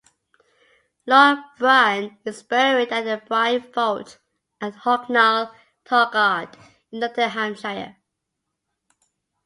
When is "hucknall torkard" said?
4.73-6.55